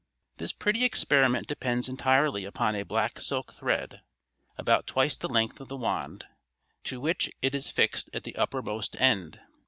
[0.37, 4.01] This pretty experiment depends entirely upon a black silk thread,
[4.57, 6.25] about twice the length of the wand,
[6.85, 9.41] to which it is fixed at the uppermost end.